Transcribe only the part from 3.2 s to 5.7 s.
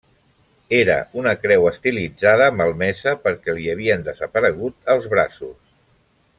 perquè li havien desaparegut els braços.